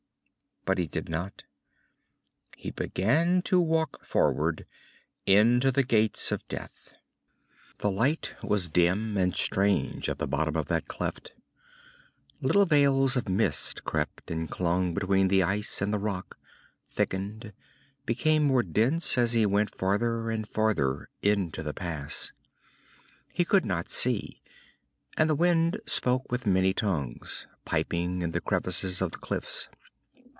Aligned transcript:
But 0.63 0.77
he 0.77 0.85
did 0.85 1.09
not. 1.09 1.43
He 2.55 2.69
began 2.69 3.41
to 3.45 3.59
walk 3.59 4.05
forward, 4.05 4.67
into 5.25 5.71
the 5.71 5.81
Gates 5.81 6.31
of 6.31 6.47
Death. 6.47 6.99
_The 7.79 7.91
light 7.91 8.35
was 8.43 8.69
dim 8.69 9.17
and 9.17 9.35
strange 9.35 10.07
at 10.07 10.19
the 10.19 10.27
bottom 10.27 10.55
of 10.55 10.67
that 10.67 10.87
cleft. 10.87 11.33
Little 12.43 12.67
veils 12.67 13.17
of 13.17 13.27
mist 13.27 13.83
crept 13.85 14.29
and 14.29 14.51
clung 14.51 14.93
between 14.93 15.29
the 15.29 15.41
ice 15.41 15.81
and 15.81 15.91
the 15.91 15.97
rock, 15.97 16.37
thickened, 16.87 17.53
became 18.05 18.43
more 18.43 18.61
dense 18.61 19.17
as 19.17 19.33
he 19.33 19.47
went 19.47 19.73
farther 19.73 20.29
and 20.29 20.47
farther 20.47 21.09
into 21.23 21.63
the 21.63 21.73
pass. 21.73 22.33
He 23.33 23.43
could 23.43 23.65
not 23.65 23.89
see, 23.89 24.43
and 25.17 25.27
the 25.27 25.33
wind 25.35 25.79
spoke 25.87 26.31
with 26.31 26.45
many 26.45 26.71
tongues, 26.71 27.47
piping 27.65 28.21
in 28.21 28.29
the 28.29 28.41
crevices 28.41 29.01
of 29.01 29.11
the 29.13 29.17
cliffs. 29.17 29.67